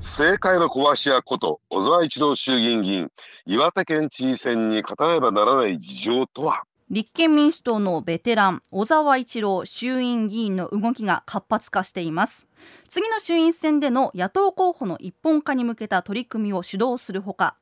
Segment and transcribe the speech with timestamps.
[0.00, 3.10] 政界の壊し屋こと小沢一郎衆議院議員
[3.44, 6.62] 岩手県知事選に勝たねばならない事情とは？
[6.88, 12.46] 立憲民主党のベテラン小沢一郎衆院議員の動きが活発化しています。
[12.88, 17.56] 次の衆院選での野党候補の一本化に向けた取り組みを主導するほか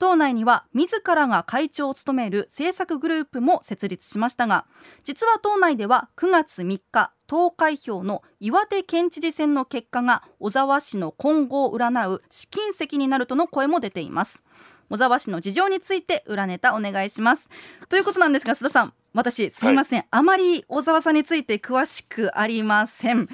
[0.00, 4.66] 党内には自らが会長を務める政策グループも設立しましたが
[5.04, 14.42] 実は党内では9月3日投開票の岩手県知事選の結果が小沢氏の今後を占う試金石になるとの声も出ています。
[14.88, 17.48] 小沢氏の事情について裏ネタお願いします。
[17.88, 23.28] ということなんですが須田さん私すいません、はい、あまり小沢さんについて詳しくありません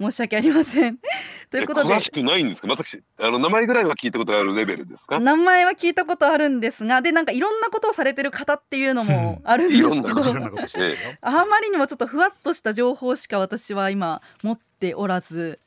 [0.00, 0.98] 申し訳ありません。
[1.50, 1.94] ということで。
[1.94, 2.68] 詳しくないんですか？
[2.68, 5.20] 私あの名前ぐらいは聞いたことあるレベルですか？
[5.20, 10.24] 名前は聞いたことあるんですがでなんかいろんなことをされてる方っていうのもあるんですけど。
[11.22, 15.60] あまりにもちょっとふわっとした情報しか私は今持っておらず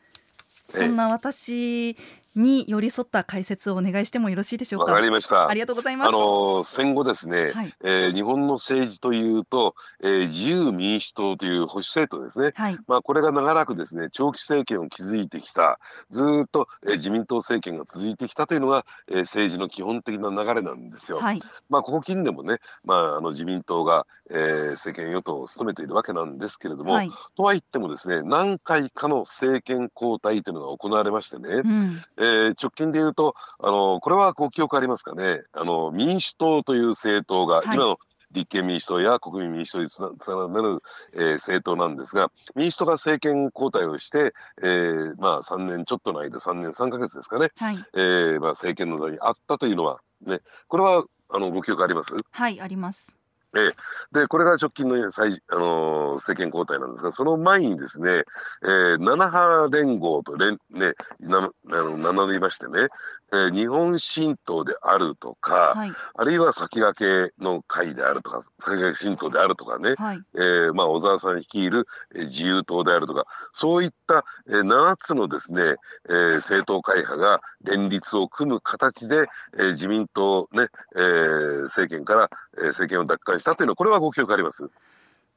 [0.69, 1.95] そんな私
[2.37, 4.91] に寄り添った解説をお願いしてもよろしいでしょうか？
[4.91, 5.47] わかりました。
[5.49, 6.09] ありがとうございます。
[6.09, 12.51] あの戦後ですね、はい、えー、日本の政治というと、えー、自由民主党という保守政党ですね。
[12.55, 15.79] はい、まあこれが長らくですね長期政権を築いてきた、
[16.11, 21.19] ずっと、えー、自民党政権が続いてきたというのが、えー、政治の基本的な流れなんですよ。
[21.19, 35.43] はい、まあここ近年もね、まああの自民党が、えー、政権与党を務めているわけなんですけれども、はい、とは言ってもですね何回かの政権交代というのが行われましてね、うん、えー、直近で言うとあのこれはご記憶ありますかね。
[35.53, 37.99] あの民主党という政党が、はい、今の
[38.31, 40.83] 立憲民主党や国民民主党につながる、
[41.13, 52.15] えー、政党なんですが民主党が政権交代をして、えー、まあ3年ちょっとの間3年3か月ですかね、はい、えー、まあ、政権の座にあったというのはねこれはあのご記憶あります？
[52.31, 53.16] はいあります。
[53.57, 58.23] えー、でこれが直近の最、あのー、政権交代なんですがその前にですね、
[58.63, 62.87] えー、七波連合と連、ね、なあの名乗りましてね、
[63.33, 75.61] えー、日本新党であるとか、はい、あるいは先駆けの会であるとか先駆け新党であるとかね、はい、えー、まあ、小沢さん率いる、えー、自由党であるとかそういった、えー、7つのですね、
[76.09, 79.27] えー、政党会派が連立を組む形で、
[79.57, 84.69] えー、自民党ね、えー、政権から、えー、政権を奪還したというのはこれはご記憶あります？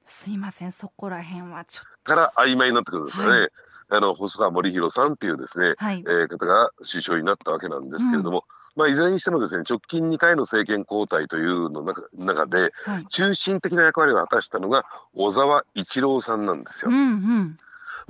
[0.05, 2.15] すいませんそこら辺はちょっと。
[2.15, 3.31] から曖昧になってくるんですかね。
[3.31, 3.49] はい。
[3.93, 8.43] あの細川森弘さんっていうですね、はい、えー、方が首相になったわけなんですけれども、うん、
[8.77, 16.91] まあ、いずれにしてもですね直近2回の政権交代というの中中で、はい、中心的な役割を果たしたのが小沢一郎さんなんですよ。
[16.93, 17.59] うんうん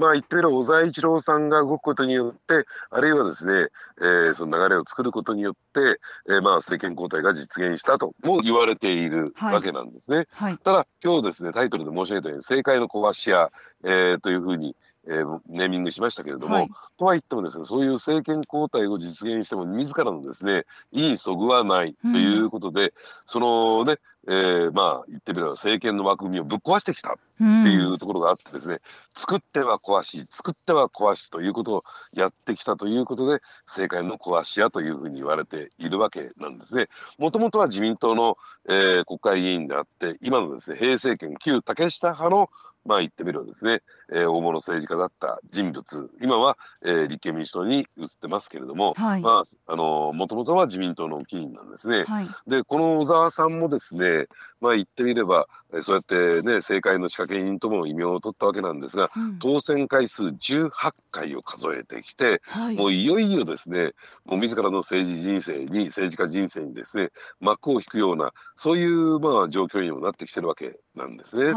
[0.00, 3.68] まあ言ってみれば小沢一郎さんが動くことによってあるいはですね、
[4.00, 10.16] えー、その流れを作ることによって、えー、まあ政権交代が実現したとも言われているわけなんですね。
[10.32, 13.52] はいはい、ただ今日ですねタイトルで申し上げたように政界の壊し屋、
[13.84, 14.74] えー、というふうに
[15.10, 22.91] えー、ネーミングしましたけれども、はい、とは言ってもですねそういう政権交代を実現しても自らのですねいいそぐわないということで、うん、
[23.26, 23.97] そのね、
[24.28, 28.81] えー、まあ言ってみれば政権の枠組みをぶっ壊してきたっていうところがあってですね、うん、
[29.16, 36.88] 作っては壊し作っては壊しということをやってきたということで政界の壊し屋というふうに言われているわけなんですね。
[37.19, 38.38] もともとは自民党の、
[38.69, 42.48] えー、国会議員であって今のですね平成権旧竹下派の
[42.84, 43.82] まあ言ってみればですね、
[44.12, 46.10] えー、大物政治家だった人物。
[46.20, 47.86] 今は、えー、立憲民主党に移っ
[48.20, 52.04] てますけれども、はい、まああのもともとは自民党の議員なんですね。
[52.04, 54.26] はい、でこの小沢さんもですね
[54.60, 55.46] まあ言ってみれば
[55.82, 60.70] そうやってね政界の仕掛け人とも異名を取ったわけなんですが、うん、当選回数18
[61.10, 63.92] 回を数えてきて、はい、もういよいよですね
[64.24, 67.10] もう自らの政治人生に政治家人生にですね
[67.41, 71.52] 幕を引くようなそういうまあ状況にもなってきてるわけなんですね。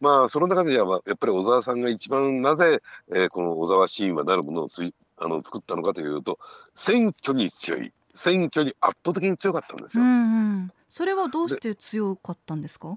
[0.00, 6.38] はいまあその中ではやっぱり小沢さんが一番なぜ、えー、この小沢神話なるものをついあの作ったのかというと
[6.74, 10.04] 選挙に強い選挙に圧倒的に強かったんですよ。
[10.04, 10.12] うんう
[10.64, 12.96] ん、それはどうして強かったんですか？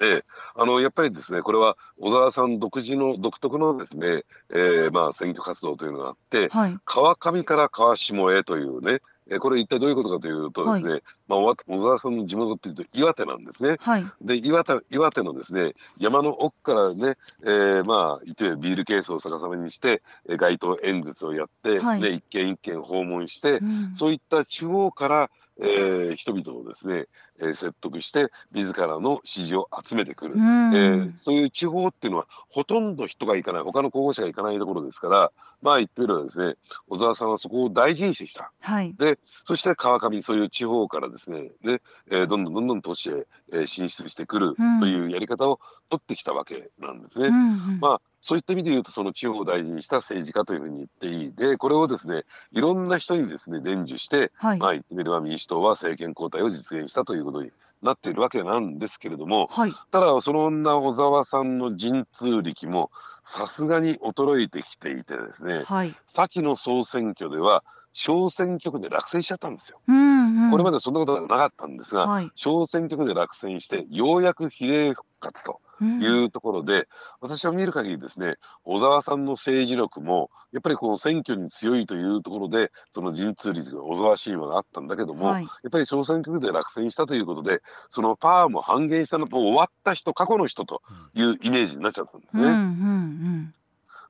[0.00, 0.24] ええ、
[0.56, 13.76] あのやっぱりですねこれは小沢さん独自の独特のですね、えー、まあ選挙活動というのがあって、はい、川上から川下へというねえこれ一体どういうことかというとですね、はい、まあ、小沢さんの地元っていうと岩手なんですね。
[13.80, 25.30] はい、で岩手岩手のですね山の奥からね、えー、まあ言ってビールケースを逆さまにして街頭演説をやって、はい、ね、一軒一軒訪問して、うん、そういった地方から
[25.60, 27.06] えー、人々をですね、
[27.38, 36.54] えー、説得して自らの支持を集めてくる、えー、そういう地方っていうのはほとんど人が行かない他の候補者が行かないところですからまあ言ってみればですね
[36.88, 41.80] 小沢さんはそこを大事にしてきた、はい、でそして川上そういう地方からですねで、
[42.10, 45.60] えー、どんどんどんどん都市へ、えー、進出してくるというやり方を
[45.90, 47.28] 取ってきたわけなんですね。
[47.28, 47.36] うんう
[47.76, 51.32] ん、まあそういった意味で言うとその地方を大事にした政治家というふうに言っていい。
[51.32, 57.50] でこれをですねいろんな人にですね伝授して、はい、まあ言ってみれば民主党は政権交代を実現したということに
[57.82, 62.90] なっているわけなんですけれども、はい、ただその女小沢さんの陣痛力も
[63.22, 67.62] さすがに衰えてきていてですね、はい、先の総選挙では
[67.94, 69.80] 小選挙区で落選しちゃったんですよ。
[69.88, 76.86] うんうん、これまでそんなことはなかったんですが、はい、小選挙区で落選してようやく比例復活というところで、うん、
[77.20, 90.82] 私は見る限りですね小沢さんの政治力もやっぱりこの選挙に強いというところでその陣痛率が小沢しいものがあったんだけども、はい、やっぱり小選挙区で落選したということでそのパワーも半減したのと終わった人過去の人と
[91.14, 92.44] いうイメージになっちゃったんですね。
[92.44, 93.54] うんうんうん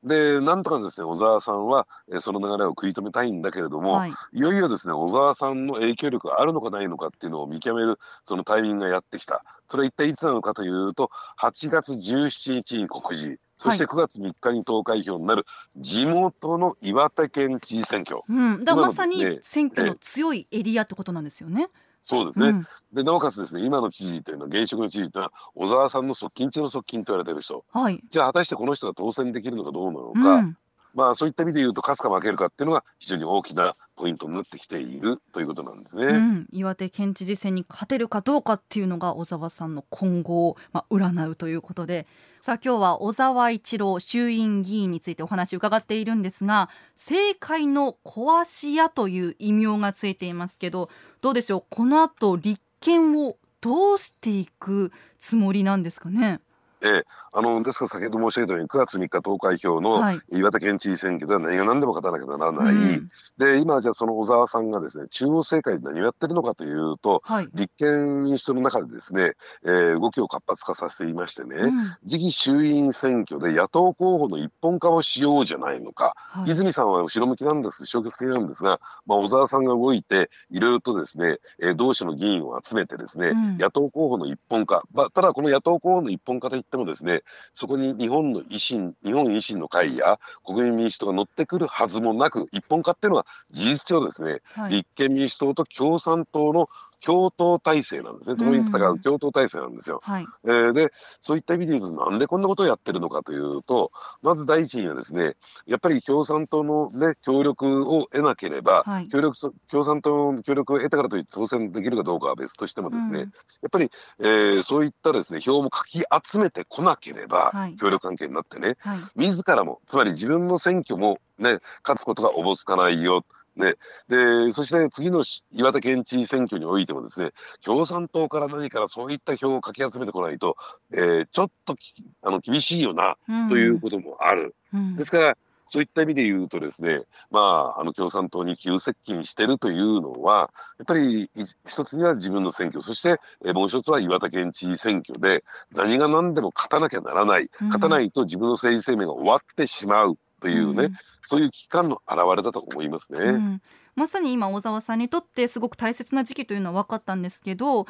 [0.04, 9.42] でなんとかですね小沢さんは、えその流れを食い止めたいんだけれども、はい、いよいよですね小沢さんの影響力があるのかないのかっていうのを見極めるそのタイミングがやってきた。
[9.68, 11.10] それは一体いつなのかというと
[11.40, 13.38] 8月17日に告示。
[13.56, 15.46] そして9月3日に投開票になる
[15.76, 21.68] 地元の岩手県知事選挙、うん、だまさに選挙の強いエリアってことなんですよね。
[22.04, 30.56] そうですね、うん、でなおかつですね今の知事というのは現職の知事というのは小沢さんの側近中の側近と言われてる人、はい、じゃあ果たしてこの人が当選できるのかどうなのか、うん、
[30.94, 42.06] まあそういった意味で言うと勝つか負けるかっていうのが非常に大きなポイントになってきているということなんですね、うん、岩手県知事選に勝てるかどうかっていうのが小沢さんの今後を、まあ、占うということで
[42.44, 46.68] さあ今日は小沢一郎衆院議員についてお話を伺っているんですが
[46.98, 50.90] 政界の壊し屋という異名がついていますけど
[51.22, 51.64] どうでしょう？
[51.70, 56.40] この後立憲をどうしていくつもりなんですかね？
[56.84, 60.00] えー、あのですから先ほど申し上げたように9月3日投開票の
[60.30, 63.08] 岩手県知事選挙では何が何でも勝たなきゃならない、うん、
[63.38, 69.32] で今じゃあその小沢さんがですね中央政界で何をやってるのかというと、はい、立憲民主党の中でですね、
[69.64, 87.22] えー、動きを活発化させていましてね、うん、次期衆院選挙で野党候補の一本化をしようじゃないのか、はい、泉さんは後ろ向きなんです消極的なんですが、まあ、小沢さんが動いていろいろとですね、えー、同志の議員を集めてですね、うん、野党候補の一本化、まあ、ただこの野党候補の一本化といってもですね
[87.54, 96.68] そこに日本の維新日本維新の会や国民民主党が乗ってくるはずもなく一本化っていうのは事実上ですね、はい、立憲民主党と共産党の
[97.04, 98.36] 共闘体制なんですね。
[98.36, 100.00] 共に戦う共闘体制なんですよ。
[100.02, 103.92] はい、えー、でそういった意味で言うとなんでこんなことをやってるのかというと
[104.22, 105.34] まず第一にはですね
[105.66, 109.36] やっぱり共産党の、ね、協力を得なければ、はい、協力
[109.68, 113.90] 共産党の協力を得たからといって当選できるかどうかは別としてもですね、うん、やっぱり、
[114.20, 123.24] えー、そういったですね票もかき集めてこなければ、はい、協力関係になってね、はい、自らもつまり自分の選挙もね勝つことがおぼつかないよ
[123.56, 123.74] ね、
[124.08, 125.22] でそして次の
[125.52, 127.30] 岩手県知事選挙においてもですね
[127.62, 130.56] 共産党から何からそういった票をかき集めてこないと、
[130.92, 131.76] えー、ちょっと
[132.22, 133.16] あの厳しいよな、
[133.48, 134.54] ということもある。
[134.72, 135.36] うん、ですから
[135.66, 137.40] そういった意味で言うとですね、ま
[137.76, 141.30] あ、あの共産党に急接近してるというのは、やっぱり
[141.66, 143.18] 一つには自分の選挙、そして
[143.52, 145.42] もう一つは岩手県知事選挙で、
[145.72, 150.92] 何が何でも勝たなきゃならない、勝たないと自分の政治生命が終わってしまうというね、うん、
[151.22, 153.18] そういう危機感の表れだと思いますね。
[153.18, 153.62] うん、
[153.94, 157.86] まさに今小沢さんにとってすごく大切な時期というのは分かったんですけど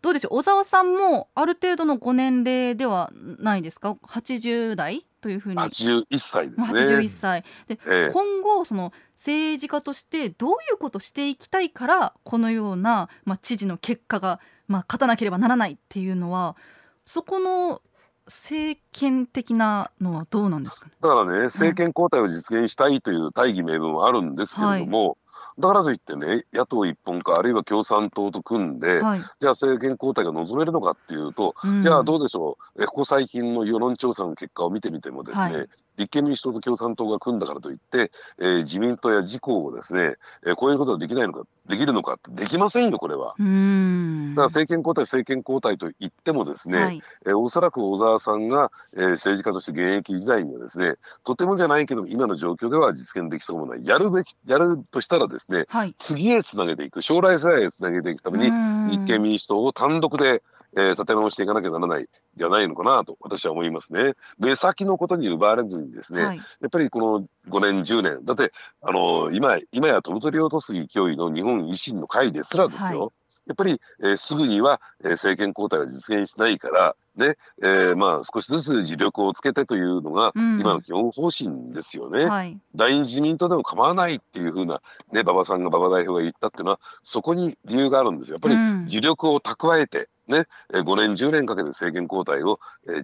[0.00, 0.36] どうでしょう？
[0.38, 5.56] 小沢さんもある程度のご年齢ではないですか？80代というふうに。
[5.56, 6.72] 81歳ですね。
[6.72, 7.44] 81歳。
[7.68, 16.56] で、ええ、今後その政治家としてどういうことしていきたいからこのような、まあ、知事の結果が、まあ、勝たなければならないっていうのは
[17.04, 17.82] そこの
[18.30, 25.16] 政権的なのはどうなんですか、ね、だからね政権交代を実現したいという大義名分はあるんですけれども、はい。
[25.58, 32.82] だからといってね野党一本化あるいは共産党と組んで、はい、じゃあ政権交代が望めるのかっていうと、うん、じゃあどうでしょう？
[32.82, 35.68] えここ最近の世論調査の結果を見てみてもですね、はい
[36.00, 40.14] 立憲民主党と共産党が組んだからといって、えー、自民党や自公をですね、
[40.46, 43.28] えー、こういうことができないのかできるのかできませんよこれは。
[43.28, 53.86] だから政権交代政権交代と言ってもですね、はい、えー、おそらく小沢さんが、えー、政治家として現役時代にはですねとてもじゃないけど今の状況では実現できそうもない。
[53.86, 60.42] やるべきやるとしたらですね、はい、次へつなげていく将来世代へつなげていくために立憲民主党を単独で
[60.76, 64.14] えー、立て直していかなきゃならないじゃないのかなと私は思いますね。
[64.38, 70.86] 目先のことに奪われずにですね、はい、やっぱりこの5年10年だってあの今今や飛ぶ鳥を落とす勢い
[71.16, 73.19] の日本維新の会ですらですよ、はい
[73.50, 82.26] やっぱり、えー、すぐには、えー、政権交代は実現しないからね、えー、まあ少しずつ自力をつけてというのが、今の基本方針ですよね。
[82.26, 84.80] はい、第二自民党でも構わないっていうふうな
[85.12, 88.34] ね馬場さんが馬場代表が言ったっていうのはそこに理由があるんですよ。
[88.34, 93.02] やっぱり自力を蓄えて、ね、5年10年かけて政権交代を、えー、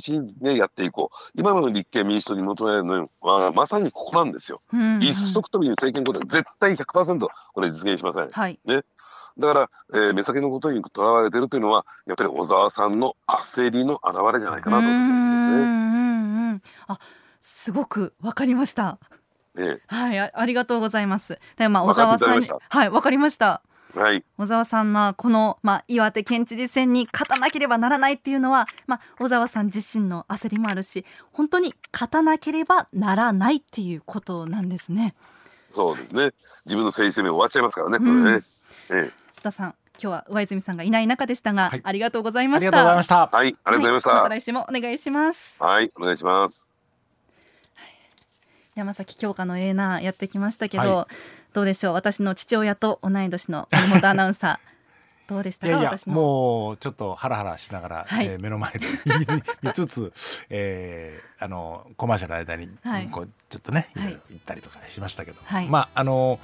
[0.00, 4.62] 地道に、ね、やっていこう今の立憲民主党に求めるのはまさにここなんですよ。
[4.72, 8.30] うんうん、一足飛びに政権交代絶対100%これ実現しません。
[8.30, 8.82] はい、ね
[9.38, 15.52] だから、えー、目先のことにとらわれてるというのはやっぱり小沢さんの焦りの表れじゃないかなと私は思いますね。
[15.52, 16.98] うんうん、あ
[17.40, 18.98] すごくわかりました。
[19.54, 21.38] ね、はいあ、ありがとうございます。
[21.56, 23.62] でまあ小沢さんはいわかりました。
[23.94, 35.14] はい、小沢さんはこの、まあ、岩手県知事選に勝たなければならないっていうのは、まあ、小沢さん自身の焦りもあるし本当に勝たなければならないっていうことなんですね。
[35.70, 36.32] そうですね
[36.66, 38.44] 自分の政治生命終わっちゃいますからね、うん、これね。
[38.90, 39.42] ええ。
[39.42, 42.68] 田さん今日は上泉さんがいない中でしたが、はい、ありがとうございました。
[42.68, 43.26] ありがとうございました。
[43.26, 45.62] はいありがとうございました、はい、また来週もお願いします。
[45.62, 46.70] はいお願いします。
[48.74, 51.14] 山崎京香のエーナーやってきましたけど、はい、
[51.54, 51.94] どうでしょう？
[51.94, 54.66] 私の父親と同い年の森本アナウンサー。
[55.28, 55.80] どうでしたか？
[55.80, 58.86] いやもうちょっとハラハラしながら、はい、えー、目の前で
[59.62, 60.12] 見つつ、
[60.50, 66.38] えー、あのコマーシャルの間に、はい、こうちょっとね、はい、行ったりとかしましたけど、はい、まああの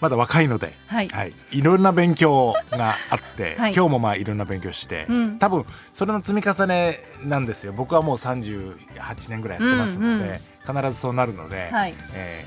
[0.00, 7.72] まだ若いので、はい、はい、いろんな勉強があって、はい、今日もまあいろんな勉強して、うん、多分それの積み重ねなんですよ。
[7.72, 12.44] 僕はもう38年ぐらいやってますので、うんうん、必ずそうなるので、はい、え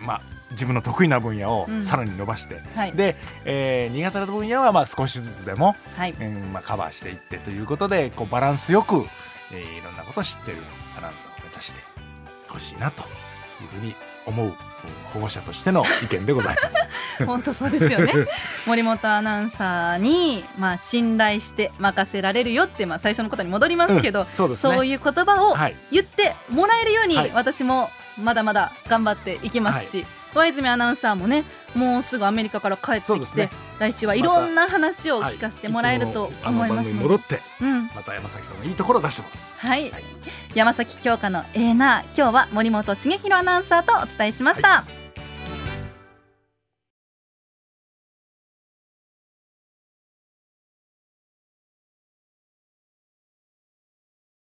[0.00, 0.20] ー、まあ
[0.52, 8.96] 自分の得意な分野をさらに伸ばして、うんはい、で、えー、苦手な分野はまあ少しずつでも、はい、うんまあ、カバーしていってということでこうバランスよく、
[9.52, 10.62] えー、いろんなことを知っている
[10.96, 11.80] アナウンサーを目指して
[12.48, 13.04] ほしいなとい
[13.64, 13.94] うふうに
[14.26, 14.52] 思う
[15.12, 16.88] 保護者としての意見でございます。
[17.26, 18.12] 本当そうですよね。
[18.66, 25.56] 森本アナウンサーにまあ信頼して任せられるよってまあ最初のことに戻りますけど、うんそうね、そういう言葉を
[25.90, 29.98] 言ってもらえるように私もまだまだ頑張っていきますし。
[29.98, 30.06] はい。
[30.34, 40.02] 上泉アナウンサーもねもうすぐアメリカから帰ってきて、ね、来週はいろんな話を聞かせてもらえると思いますので、戻って、うん、また山崎さんのいいところを出してもらう、はい、はい、
[40.56, 44.68] 山崎京香のエーナ今日は森本茂弘アナウンサーとお伝えしました。
[44.68, 45.01] はい